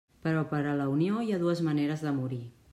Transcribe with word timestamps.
Però 0.27 0.39
per 0.53 0.61
a 0.69 0.73
la 0.79 0.87
Unió 0.93 1.21
hi 1.21 1.29
ha 1.37 1.41
dues 1.45 1.63
maneres 1.69 2.05
de 2.09 2.19
morir. 2.21 2.43